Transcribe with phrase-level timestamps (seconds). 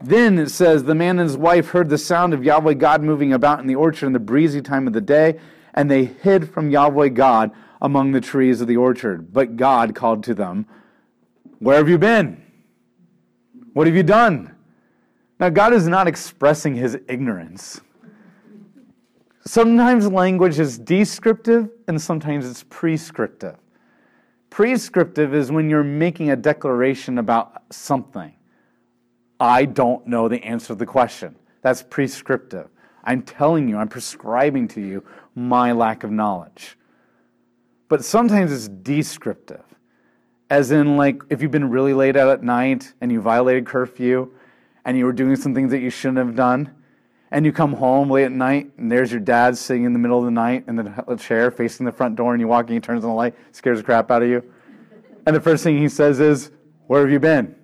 [0.00, 3.32] Then it says, The man and his wife heard the sound of Yahweh God moving
[3.32, 5.38] about in the orchard in the breezy time of the day,
[5.74, 7.50] and they hid from Yahweh God
[7.82, 9.32] among the trees of the orchard.
[9.32, 10.66] But God called to them,
[11.58, 12.42] Where have you been?
[13.72, 14.54] What have you done?
[15.40, 17.80] Now, God is not expressing his ignorance.
[19.44, 23.56] Sometimes language is descriptive and sometimes it's prescriptive.
[24.50, 28.34] Prescriptive is when you're making a declaration about something.
[29.40, 31.36] I don't know the answer to the question.
[31.62, 32.68] That's prescriptive.
[33.04, 36.76] I'm telling you, I'm prescribing to you my lack of knowledge.
[37.88, 39.64] But sometimes it's descriptive,
[40.50, 44.30] as in, like, if you've been really late out at night and you violated curfew
[44.84, 46.74] and you were doing some things that you shouldn't have done,
[47.30, 50.18] and you come home late at night and there's your dad sitting in the middle
[50.18, 52.80] of the night in the chair facing the front door, and you walk in, he
[52.80, 54.42] turns on the light, scares the crap out of you.
[55.26, 56.50] And the first thing he says is,
[56.86, 57.54] Where have you been?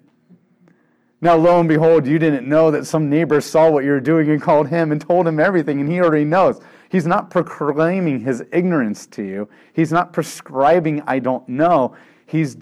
[1.24, 4.28] Now, lo and behold, you didn't know that some neighbor saw what you were doing
[4.28, 6.60] and called him and told him everything, and he already knows.
[6.90, 9.48] He's not proclaiming his ignorance to you.
[9.72, 11.96] He's not prescribing, I don't know.
[12.26, 12.54] He's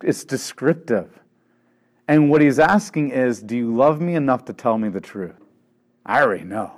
[0.00, 1.18] it's descriptive.
[2.06, 5.34] And what he's asking is, Do you love me enough to tell me the truth?
[6.06, 6.70] I already know.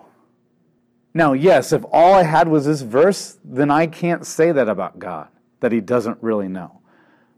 [1.12, 4.98] Now, yes, if all I had was this verse, then I can't say that about
[4.98, 5.28] God,
[5.60, 6.80] that he doesn't really know.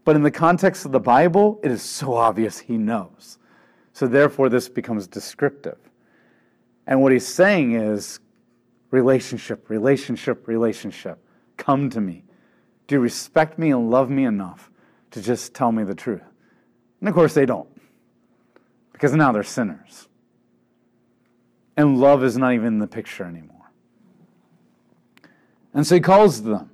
[0.05, 3.39] But in the context of the Bible, it is so obvious he knows.
[3.93, 5.77] So therefore, this becomes descriptive.
[6.87, 8.19] And what he's saying is
[8.91, 11.19] relationship, relationship, relationship.
[11.57, 12.23] Come to me.
[12.87, 14.71] Do you respect me and love me enough
[15.11, 16.23] to just tell me the truth?
[16.99, 17.69] And of course, they don't,
[18.91, 20.07] because now they're sinners.
[21.77, 23.71] And love is not even in the picture anymore.
[25.73, 26.71] And so he calls them.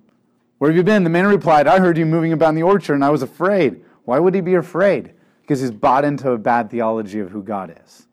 [0.57, 1.03] Where have you been?
[1.03, 3.83] The man replied, I heard you moving about in the orchard, and I was afraid.
[4.05, 5.14] Why would he be afraid?
[5.45, 8.07] Because he's bought into a bad theology of who God is.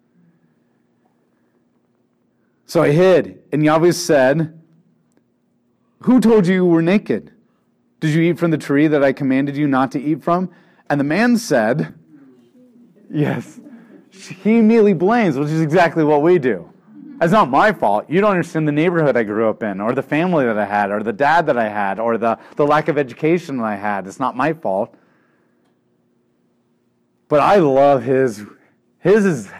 [2.66, 4.61] So I hid, and Yahweh said,
[6.03, 7.33] Who told you you were naked?
[8.00, 10.50] Did you eat from the tree that I commanded you not to eat from?
[10.91, 11.94] And the man said,
[13.10, 13.60] Yes.
[14.10, 16.71] He immediately blames, which is exactly what we do.
[17.19, 18.10] That's not my fault.
[18.10, 20.91] You don't understand the neighborhood I grew up in, or the family that I had,
[20.91, 24.06] or the dad that I had, or the, the lack of education that I had.
[24.06, 24.94] It's not my fault.
[27.32, 28.44] But I love his.
[28.98, 29.50] His is,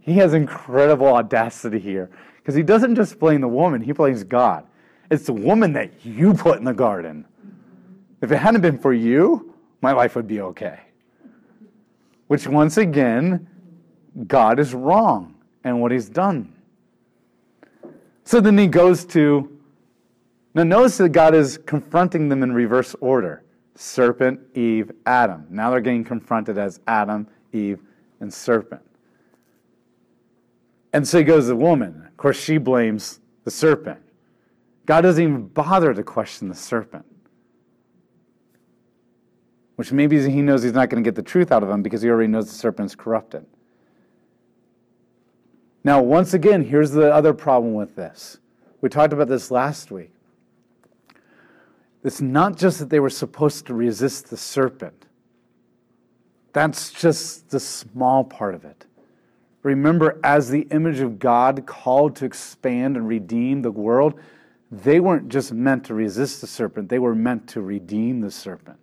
[0.00, 4.64] he has incredible audacity here because he doesn't just blame the woman, he blames God.
[5.10, 7.24] It's the woman that you put in the garden.
[8.22, 10.78] If it hadn't been for you, my life would be okay.
[12.28, 13.48] Which, once again,
[14.28, 15.34] God is wrong
[15.64, 16.54] and what he's done.
[18.22, 19.50] So then he goes to,
[20.54, 23.42] now notice that God is confronting them in reverse order
[23.76, 25.46] serpent, Eve, Adam.
[25.50, 27.80] Now they're getting confronted as Adam, Eve,
[28.20, 28.82] and serpent.
[30.92, 32.04] And so he goes to the woman.
[32.06, 34.00] Of course, she blames the serpent.
[34.86, 37.04] God doesn't even bother to question the serpent.
[39.74, 42.00] Which maybe he knows he's not going to get the truth out of him because
[42.00, 43.44] he already knows the serpent's corrupted.
[45.84, 48.38] Now, once again, here's the other problem with this.
[48.80, 50.15] We talked about this last week.
[52.06, 55.06] It's not just that they were supposed to resist the serpent,
[56.52, 58.86] that's just the small part of it.
[59.64, 64.20] Remember, as the image of God called to expand and redeem the world,
[64.70, 68.78] they weren't just meant to resist the serpent, they were meant to redeem the serpent.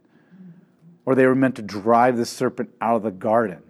[1.06, 3.64] Or they were meant to drive the serpent out of the garden.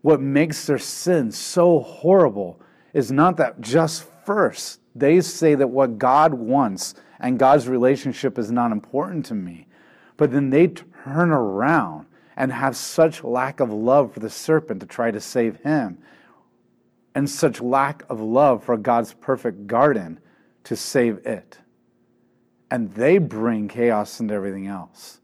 [0.00, 2.62] What makes their sin so horrible
[2.94, 8.50] is not that just first they say that what God wants and God's relationship is
[8.50, 9.68] not important to me.
[10.16, 12.06] But then they turn around
[12.36, 15.98] and have such lack of love for the serpent to try to save him,
[17.14, 20.18] and such lack of love for God's perfect garden
[20.64, 21.58] to save it.
[22.70, 25.20] And they bring chaos into everything else.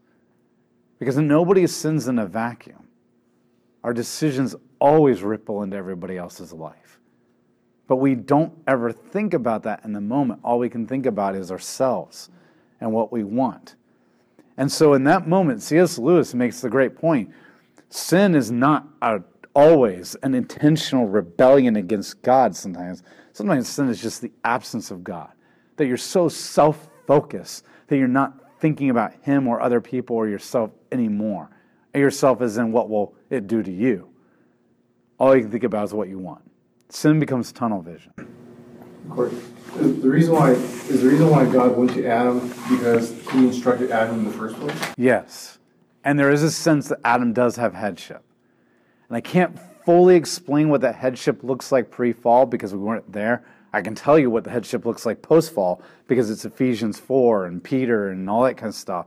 [0.99, 2.87] Because nobody sins in a vacuum.
[3.83, 6.98] Our decisions always ripple into everybody else's life.
[7.89, 10.41] But we don't ever think about that in the moment.
[10.43, 12.29] All we can think about is ourselves
[12.79, 13.75] and what we want.
[14.57, 15.97] And so in that moment, C.S.
[15.97, 17.31] Lewis makes the great point
[17.89, 19.21] sin is not a,
[19.55, 23.01] always an intentional rebellion against God sometimes.
[23.33, 25.31] Sometimes sin is just the absence of God,
[25.77, 30.27] that you're so self focused that you're not thinking about Him or other people or
[30.27, 31.49] yourself anymore.
[31.95, 34.09] yourself is in what will it do to you.
[35.17, 36.43] All you can think about is what you want
[36.89, 38.13] sin becomes tunnel vision.
[38.17, 39.33] Of course.
[39.75, 44.19] The reason why is the reason why God went to Adam because he instructed Adam
[44.19, 44.93] in the first place?
[44.97, 45.59] Yes.
[46.03, 48.23] And there is a sense that Adam does have headship.
[49.07, 53.11] And I can't fully explain what that headship looks like pre fall because we weren't
[53.11, 53.45] there.
[53.71, 57.45] I can tell you what the headship looks like post fall because it's Ephesians 4
[57.45, 59.05] and Peter and all that kind of stuff.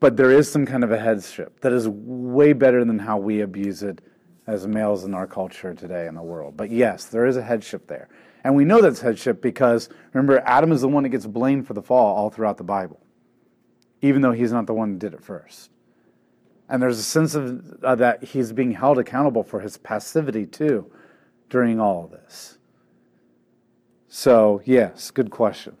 [0.00, 3.40] But there is some kind of a headship that is way better than how we
[3.40, 4.00] abuse it
[4.48, 6.56] as males in our culture today in the world.
[6.56, 8.08] But yes, there is a headship there.
[8.42, 11.74] And we know that's headship because remember, Adam is the one that gets blamed for
[11.74, 12.98] the fall all throughout the Bible,
[14.00, 15.70] even though he's not the one that did it first.
[16.66, 20.90] And there's a sense of uh, that he's being held accountable for his passivity too
[21.50, 22.56] during all of this.
[24.08, 25.76] So, yes, good question.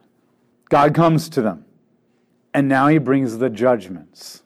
[0.68, 1.64] God comes to them,
[2.52, 4.42] and now he brings the judgments.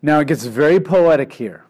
[0.00, 1.64] Now it gets very poetic here.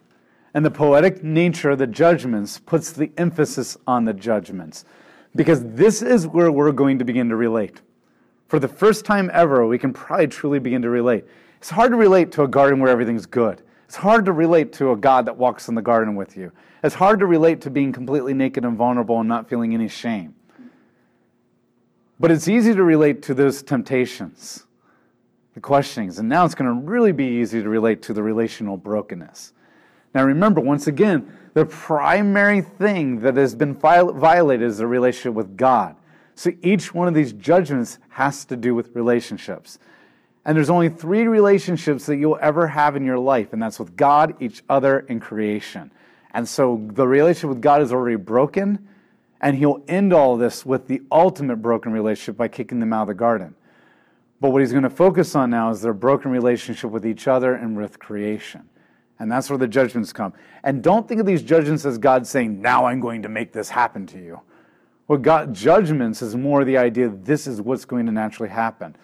[0.55, 4.85] And the poetic nature of the judgments puts the emphasis on the judgments.
[5.35, 7.81] Because this is where we're going to begin to relate.
[8.47, 11.25] For the first time ever, we can probably truly begin to relate.
[11.57, 13.63] It's hard to relate to a garden where everything's good.
[13.83, 16.53] It's hard to relate to a God that walks in the garden with you.
[16.83, 20.35] It's hard to relate to being completely naked and vulnerable and not feeling any shame.
[22.17, 24.63] But it's easy to relate to those temptations,
[25.53, 26.17] the questionings.
[26.17, 29.51] And now it's going to really be easy to relate to the relational brokenness.
[30.15, 35.57] Now, remember, once again, the primary thing that has been violated is the relationship with
[35.57, 35.97] God.
[36.35, 39.77] So each one of these judgments has to do with relationships.
[40.45, 43.97] And there's only three relationships that you'll ever have in your life, and that's with
[43.97, 45.91] God, each other, and creation.
[46.31, 48.87] And so the relationship with God is already broken,
[49.41, 53.07] and He'll end all this with the ultimate broken relationship by kicking them out of
[53.09, 53.53] the garden.
[54.39, 57.53] But what He's going to focus on now is their broken relationship with each other
[57.53, 58.69] and with creation.
[59.19, 60.33] And that's where the judgments come.
[60.63, 63.69] And don't think of these judgments as God saying, now I'm going to make this
[63.69, 64.41] happen to you.
[65.07, 68.95] What God judgments is more the idea this is what's going to naturally happen.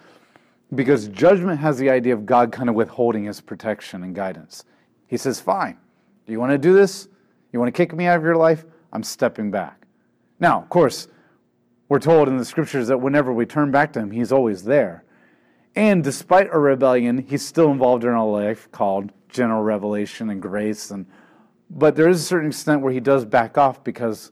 [0.74, 4.64] Because judgment has the idea of God kind of withholding his protection and guidance.
[5.06, 5.78] He says, Fine,
[6.26, 7.08] do you want to do this?
[7.52, 8.64] You want to kick me out of your life?
[8.92, 9.86] I'm stepping back.
[10.40, 11.08] Now, of course,
[11.88, 15.04] we're told in the scriptures that whenever we turn back to him, he's always there.
[15.76, 20.90] And despite our rebellion, he's still involved in our life called general revelation and grace.
[20.90, 21.06] And,
[21.68, 24.30] but there is a certain extent where he does back off because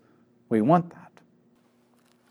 [0.49, 1.11] we want that.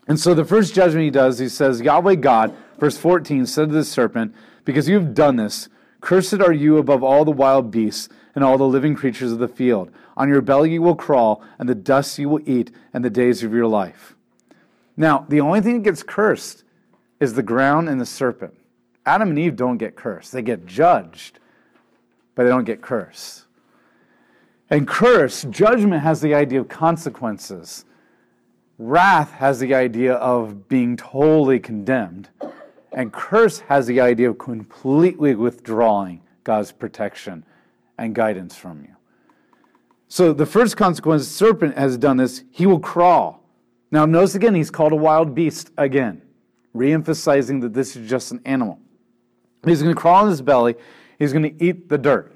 [0.06, 3.74] And so the first judgment he does, he says, Yahweh God, verse 14, said to
[3.74, 4.34] the serpent,
[4.64, 5.68] Because you have done this,
[6.00, 9.48] cursed are you above all the wild beasts and all the living creatures of the
[9.48, 9.90] field.
[10.16, 13.42] On your belly you will crawl, and the dust you will eat, and the days
[13.42, 14.16] of your life.
[14.96, 16.64] Now, the only thing that gets cursed
[17.20, 18.54] is the ground and the serpent.
[19.06, 21.38] Adam and Eve don't get cursed, they get judged,
[22.40, 23.44] but they don't get cursed.
[24.70, 27.84] And curse, judgment has the idea of consequences.
[28.78, 32.30] Wrath has the idea of being totally condemned.
[32.92, 37.44] And curse has the idea of completely withdrawing God's protection
[37.98, 38.96] and guidance from you.
[40.08, 43.44] So the first consequence, serpent has done this, he will crawl.
[43.90, 46.22] Now, notice again, he's called a wild beast again,
[46.72, 48.78] re emphasizing that this is just an animal.
[49.66, 50.76] He's going to crawl on his belly,
[51.20, 52.32] he's going to eat the dirt.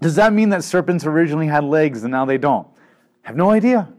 [0.00, 2.66] Does that mean that serpents originally had legs and now they don't?
[3.24, 3.92] I have no idea.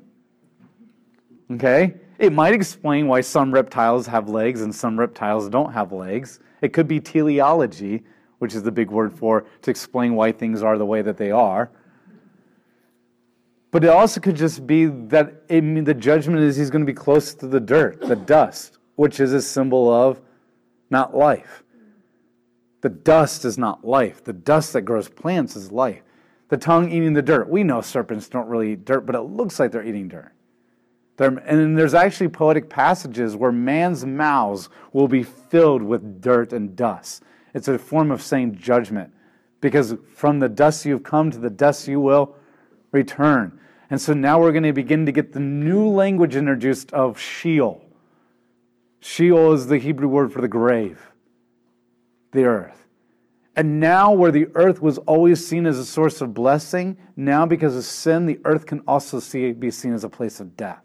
[1.51, 1.95] Okay?
[2.17, 6.39] It might explain why some reptiles have legs and some reptiles don't have legs.
[6.61, 8.03] It could be teleology,
[8.39, 11.29] which is the big word for to explain why things are the way that they
[11.29, 11.69] are.
[13.69, 16.95] But it also could just be that it, the judgment is he's going to be
[16.97, 20.21] close to the dirt, the dust, which is a symbol of
[20.89, 21.63] not life.
[22.81, 24.23] The dust is not life.
[24.23, 26.01] The dust that grows plants is life.
[26.49, 27.49] The tongue eating the dirt.
[27.49, 30.31] We know serpents don't really eat dirt, but it looks like they're eating dirt.
[31.17, 36.75] There, and there's actually poetic passages where man's mouths will be filled with dirt and
[36.75, 37.23] dust.
[37.53, 39.11] It's a form of saying judgment
[39.59, 42.35] because from the dust you've come to the dust you will
[42.91, 43.59] return.
[43.89, 47.83] And so now we're going to begin to get the new language introduced of Sheol.
[48.99, 51.11] Sheol is the Hebrew word for the grave,
[52.31, 52.85] the earth.
[53.55, 57.75] And now, where the earth was always seen as a source of blessing, now because
[57.75, 60.83] of sin, the earth can also see, be seen as a place of death.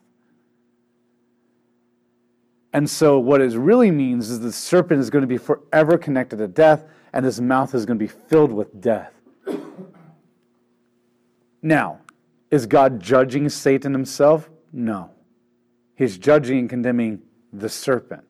[2.72, 6.38] And so, what it really means is the serpent is going to be forever connected
[6.38, 9.12] to death, and his mouth is going to be filled with death.
[11.61, 12.00] Now,
[12.50, 14.49] is God judging Satan himself?
[14.72, 15.11] No.
[15.94, 17.20] He's judging and condemning
[17.52, 18.25] the serpent.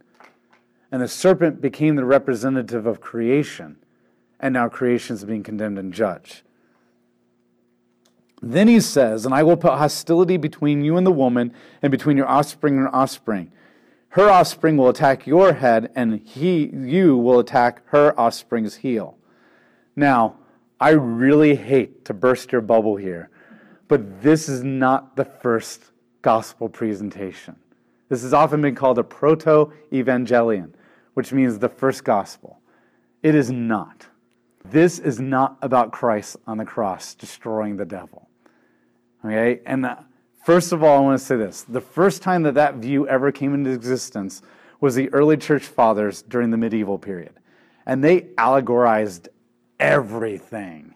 [0.92, 3.76] And the serpent became the representative of creation,
[4.38, 6.42] and now creation is being condemned and judged.
[8.42, 12.16] Then he says, And I will put hostility between you and the woman, and between
[12.18, 13.50] your offspring and her offspring.
[14.10, 19.16] Her offspring will attack your head, and he, you will attack her offspring's heel.
[19.96, 20.36] Now,
[20.78, 23.30] I really hate to burst your bubble here,
[23.88, 25.84] but this is not the first
[26.20, 27.56] gospel presentation.
[28.10, 30.72] This has often been called a proto evangelion,
[31.14, 32.60] which means the first gospel.
[33.22, 34.06] It is not.
[34.64, 38.28] This is not about Christ on the cross destroying the devil.
[39.24, 39.60] Okay?
[39.66, 39.86] And
[40.44, 43.32] first of all, I want to say this the first time that that view ever
[43.32, 44.42] came into existence
[44.80, 47.32] was the early church fathers during the medieval period.
[47.86, 49.28] And they allegorized
[49.78, 50.94] everything.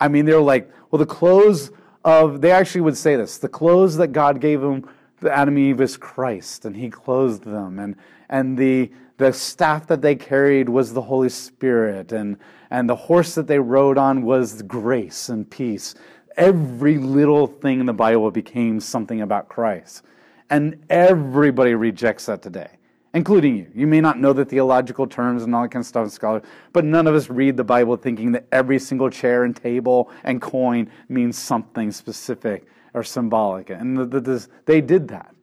[0.00, 1.70] I mean, they were like, well, the clothes
[2.04, 4.88] of, they actually would say this the clothes that God gave them,
[5.20, 7.78] the Adam and Eve, is Christ, and He clothed them.
[7.78, 7.96] And,
[8.28, 12.36] and the, the staff that they carried was the Holy Spirit, and,
[12.70, 15.94] and the horse that they rode on was grace and peace.
[16.36, 20.02] Every little thing in the Bible became something about Christ.
[20.50, 22.76] And everybody rejects that today
[23.16, 23.66] including you.
[23.74, 26.42] You may not know the theological terms and all that kind of stuff, scholars,
[26.74, 30.42] but none of us read the Bible thinking that every single chair and table and
[30.42, 33.70] coin means something specific or symbolic.
[33.70, 35.34] And the, the, this, they did that.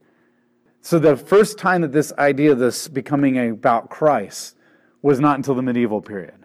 [0.84, 4.58] So the first time that this idea of this becoming about Christ
[5.02, 6.36] was not until the medieval period.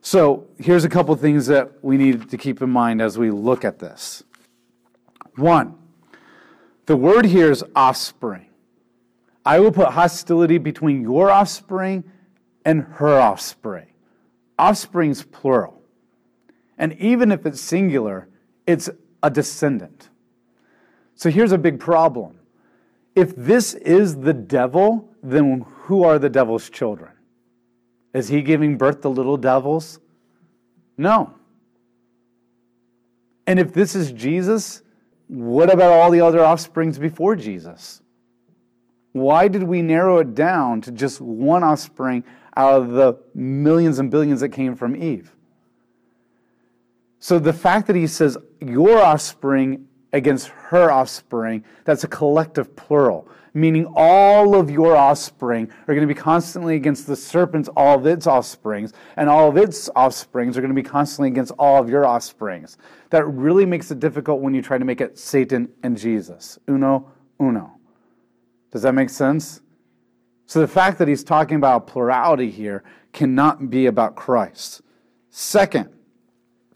[0.00, 3.62] So here's a couple things that we need to keep in mind as we look
[3.62, 4.24] at this.
[5.36, 5.74] One,
[6.86, 8.46] the word here is offspring.
[9.44, 12.04] I will put hostility between your offspring
[12.64, 13.88] and her offspring.
[14.58, 15.82] Offspring's plural.
[16.78, 18.28] And even if it's singular,
[18.66, 18.88] it's
[19.22, 20.08] a descendant.
[21.16, 22.39] So here's a big problem.
[23.14, 27.12] If this is the devil, then who are the devil's children?
[28.14, 30.00] Is he giving birth to little devils?
[30.96, 31.34] No.
[33.46, 34.82] And if this is Jesus,
[35.26, 38.00] what about all the other offsprings before Jesus?
[39.12, 42.22] Why did we narrow it down to just one offspring
[42.56, 45.34] out of the millions and billions that came from Eve?
[47.18, 53.28] So the fact that he says your offspring against her offspring, that's a collective plural,
[53.54, 58.06] meaning all of your offspring are going to be constantly against the serpent's, all of
[58.06, 61.88] its offsprings, and all of its offsprings are going to be constantly against all of
[61.88, 62.76] your offsprings.
[63.10, 66.58] That really makes it difficult when you try to make it Satan and Jesus.
[66.68, 67.72] Uno, uno.
[68.72, 69.60] Does that make sense?
[70.46, 74.82] So the fact that he's talking about plurality here cannot be about Christ.
[75.30, 75.88] Second,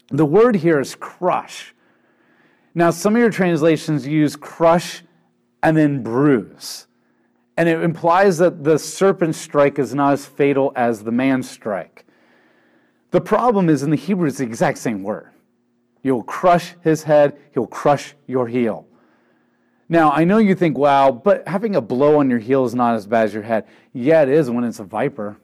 [0.09, 1.74] the word here is crush.
[2.77, 5.01] Now, some of your translations use crush
[5.63, 6.87] and then bruise.
[7.57, 12.05] And it implies that the serpent strike is not as fatal as the man strike.
[13.11, 15.31] The problem is in the Hebrew, it's the exact same word.
[16.03, 18.85] You'll crush his head, he'll crush your heel.
[19.87, 22.95] Now, I know you think, wow, but having a blow on your heel is not
[22.95, 23.65] as bad as your head.
[23.93, 25.37] Yeah, it is when it's a viper.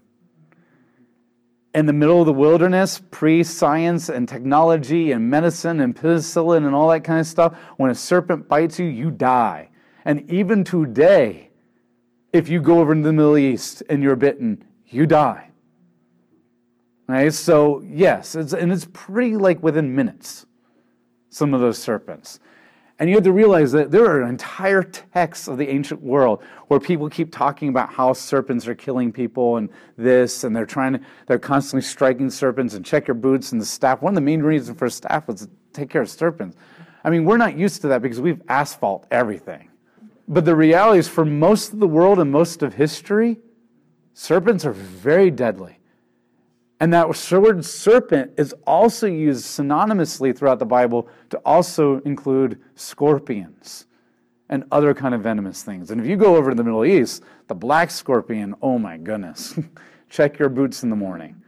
[1.74, 6.76] In the middle of the wilderness, pre science and technology and medicine and penicillin and
[6.76, 9.70] all that kind of stuff, when a serpent bites you, you die.
[10.04, 11.50] And even today,
[12.34, 15.50] if you go over to the Middle East and you're bitten, you die.
[17.08, 17.34] Right?
[17.34, 20.46] So, yes, it's, and it's pretty like within minutes,
[21.30, 22.40] some of those serpents.
[23.02, 26.80] And you have to realize that there are entire texts of the ancient world where
[26.80, 31.00] people keep talking about how serpents are killing people and this, and they're trying to,
[31.26, 34.04] they're constantly striking serpents and check your boots and the staff.
[34.04, 36.58] One of the main reasons for staff was to take care of serpents.
[37.04, 39.72] I mean, we're not used to that because we've asphalt everything.
[40.28, 43.40] But the reality is, for most of the world and most of history,
[44.14, 45.80] serpents are very deadly.
[46.82, 53.86] And that word serpent is also used synonymously throughout the Bible to also include scorpions
[54.50, 55.92] and other kind of venomous things.
[55.92, 59.60] And if you go over to the Middle East, the black scorpion, oh my goodness,
[60.10, 61.40] check your boots in the morning.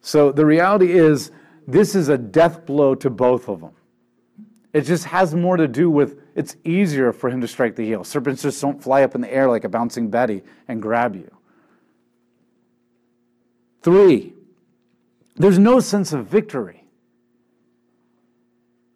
[0.00, 1.32] So the reality is,
[1.66, 3.72] this is a death blow to both of them.
[4.72, 8.04] It just has more to do with it's easier for him to strike the heel.
[8.04, 11.28] Serpents just don't fly up in the air like a bouncing Betty and grab you.
[13.82, 14.34] Three,
[15.36, 16.84] there's no sense of victory.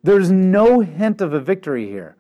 [0.03, 2.17] There's no hint of a victory here.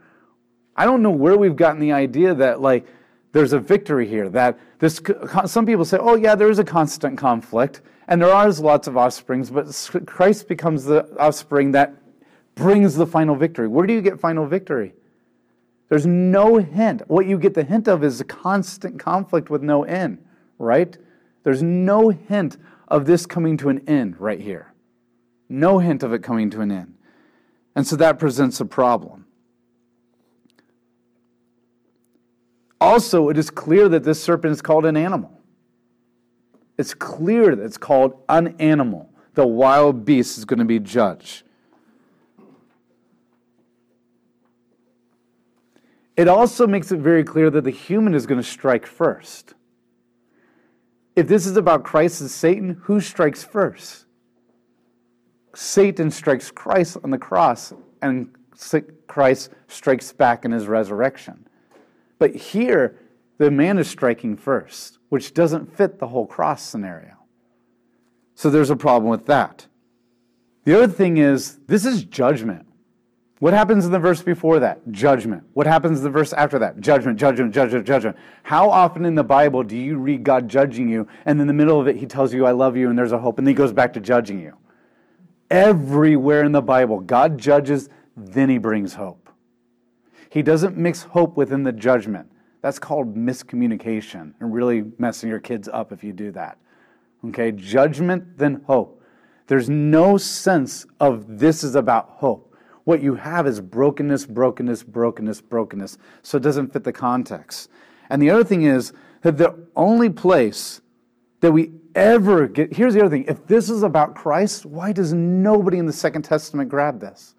[0.74, 2.86] I don't know where we've gotten the idea that, like,
[3.32, 4.28] there's a victory here.
[4.28, 5.00] That this,
[5.44, 8.96] some people say, oh, yeah, there is a constant conflict, and there are lots of
[8.96, 11.94] offsprings, but Christ becomes the offspring that
[12.54, 13.68] brings the final victory.
[13.68, 14.94] Where do you get final victory?
[15.90, 17.02] There's no hint.
[17.08, 20.24] What you get the hint of is a constant conflict with no end,
[20.58, 20.96] right?
[21.44, 22.56] There's no hint
[22.88, 24.74] of this coming to an end right here.
[25.48, 26.94] No hint of it coming to an end.
[27.76, 29.26] And so that presents a problem.
[32.80, 35.40] Also, it is clear that this serpent is called an animal.
[36.76, 39.10] It's clear that it's called an animal.
[39.34, 41.44] The wild beast is going to be judged.
[46.16, 49.54] it also makes it very clear that the human is going to strike first.
[51.16, 54.06] If this is about Christ and Satan, who strikes first?
[55.54, 58.34] Satan strikes Christ on the cross, and
[59.06, 61.46] Christ strikes back in his resurrection.
[62.18, 62.98] But here,
[63.38, 67.14] the man is striking first, which doesn't fit the whole cross scenario.
[68.34, 69.66] So there's a problem with that.
[70.64, 72.66] The other thing is, this is judgment.
[73.40, 74.80] What happens in the verse before that?
[74.92, 75.42] Judgment.
[75.54, 76.80] What happens in the verse after that?
[76.80, 78.16] Judgment, judgment, judgment, judgment.
[78.44, 81.80] How often in the Bible do you read God judging you, and in the middle
[81.80, 83.56] of it, He tells you, I love you, and there's a hope, and then He
[83.56, 84.56] goes back to judging you?
[85.50, 89.28] Everywhere in the Bible, God judges, then He brings hope.
[90.30, 92.30] He doesn't mix hope within the judgment.
[92.62, 96.56] That's called miscommunication and really messing your kids up if you do that.
[97.26, 99.02] Okay, judgment, then hope.
[99.48, 102.53] There's no sense of this is about hope.
[102.84, 105.98] What you have is brokenness, brokenness, brokenness, brokenness.
[106.22, 107.70] So it doesn't fit the context.
[108.10, 110.82] And the other thing is that the only place
[111.40, 115.12] that we ever get here's the other thing if this is about Christ, why does
[115.12, 117.34] nobody in the Second Testament grab this?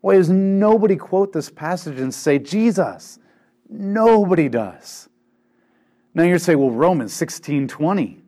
[0.00, 3.18] Why does nobody quote this passage and say, Jesus?
[3.68, 5.08] Nobody does.
[6.14, 8.22] Now you're saying, well, Romans 16 20.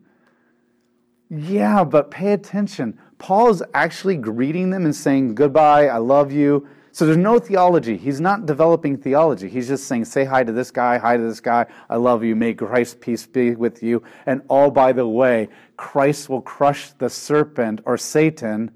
[1.29, 2.99] Yeah, but pay attention.
[3.23, 6.67] Paul is actually greeting them and saying, Goodbye, I love you.
[6.91, 7.95] So there's no theology.
[7.95, 9.47] He's not developing theology.
[9.47, 12.35] He's just saying, Say hi to this guy, hi to this guy, I love you,
[12.35, 14.03] may Christ's peace be with you.
[14.25, 18.71] And all by the way, Christ will crush the serpent or Satan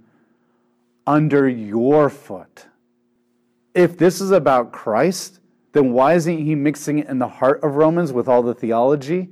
[1.06, 2.68] under your foot.
[3.76, 5.42] If this is about Christ,
[5.74, 9.28] then why isn't he mixing it in the heart of Romans with all the theology?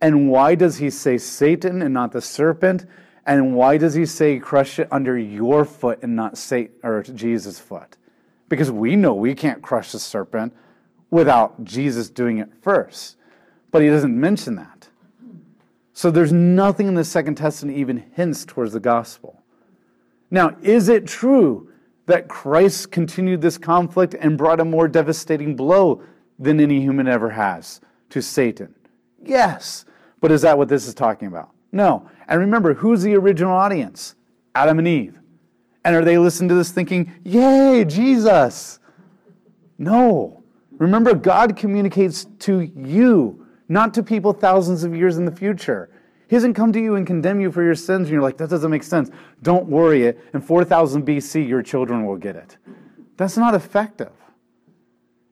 [0.00, 2.86] And why does he say Satan and not the serpent?
[3.24, 7.60] And why does he say crush it under your foot and not Satan or Jesus'
[7.60, 7.96] foot?
[8.48, 10.52] Because we know we can't crush the serpent
[11.10, 13.16] without Jesus doing it first.
[13.70, 14.88] But he doesn't mention that.
[15.92, 19.42] So there's nothing in the Second Testament even hints towards the gospel.
[20.30, 21.70] Now, is it true
[22.06, 26.02] that Christ continued this conflict and brought a more devastating blow
[26.38, 27.80] than any human ever has
[28.10, 28.74] to Satan?
[29.22, 29.84] Yes.
[30.20, 31.50] But is that what this is talking about?
[31.72, 32.08] No.
[32.28, 34.14] And remember, who's the original audience?
[34.54, 35.18] Adam and Eve.
[35.84, 38.78] And are they listening to this thinking, Yay, Jesus?
[39.78, 40.44] No.
[40.72, 45.90] Remember, God communicates to you, not to people thousands of years in the future.
[46.28, 48.48] He doesn't come to you and condemn you for your sins, and you're like, that
[48.48, 49.10] doesn't make sense.
[49.42, 50.18] Don't worry it.
[50.32, 52.56] In 4000 BC, your children will get it.
[53.16, 54.12] That's not effective.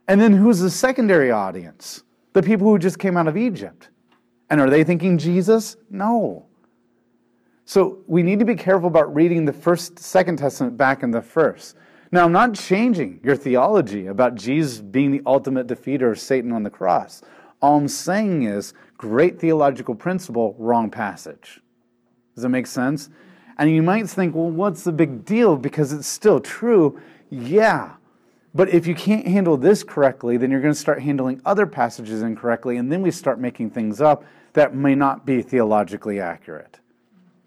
[0.08, 2.02] And then who's the secondary audience?
[2.32, 3.89] The people who just came out of Egypt.
[4.50, 5.76] And are they thinking Jesus?
[5.88, 6.46] No.
[7.64, 11.22] So we need to be careful about reading the first, second testament back in the
[11.22, 11.76] first.
[12.10, 16.64] Now, I'm not changing your theology about Jesus being the ultimate defeater of Satan on
[16.64, 17.22] the cross.
[17.62, 21.60] All I'm saying is great theological principle, wrong passage.
[22.34, 23.08] Does that make sense?
[23.56, 25.56] And you might think, well, what's the big deal?
[25.56, 27.00] Because it's still true.
[27.28, 27.92] Yeah.
[28.52, 32.22] But if you can't handle this correctly, then you're going to start handling other passages
[32.22, 36.80] incorrectly, and then we start making things up that may not be theologically accurate.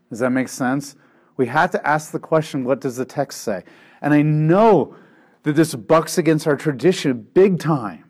[0.10, 0.96] Does that make sense?
[1.38, 3.64] We have to ask the question what does the text say?
[4.02, 4.96] And I know
[5.44, 8.06] that this bucks against our tradition big time.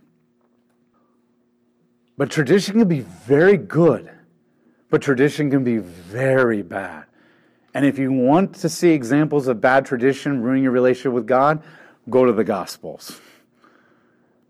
[2.18, 4.12] But tradition can be very good,
[4.90, 7.06] but tradition can be very bad.
[7.74, 11.64] And if you want to see examples of bad tradition ruining your relationship with God,
[12.10, 13.20] go to the Gospels.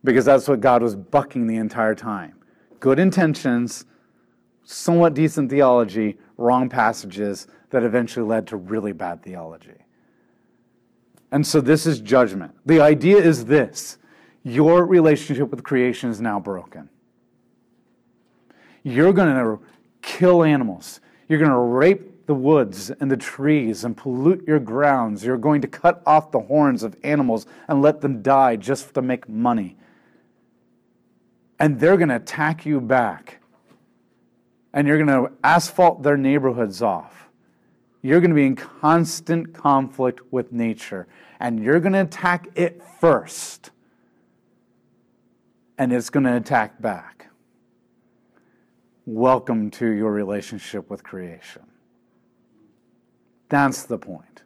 [0.04, 2.36] Because that's what God was bucking the entire time.
[2.82, 3.86] Good intentions,
[4.64, 9.84] somewhat decent theology, wrong passages that eventually led to really bad theology.
[11.32, 12.54] And so this is judgment.
[12.66, 13.98] The idea is this
[14.44, 16.90] your relationship with creation is now broken.
[18.84, 19.60] You're going to
[20.02, 21.00] kill animals.
[21.28, 25.26] You're going to rape the woods and the trees and pollute your grounds.
[25.26, 29.02] You're going to cut off the horns of animals and let them die just to
[29.02, 29.78] make money.
[31.60, 33.40] And they're going to attack you back.
[34.74, 37.30] And you're going to asphalt their neighborhoods off.
[38.02, 41.08] You're going to be in constant conflict with nature.
[41.40, 43.72] And you're going to attack it first.
[45.78, 47.14] And it's going to attack back
[49.06, 51.64] welcome to your relationship with creation.
[53.50, 54.43] That's the point.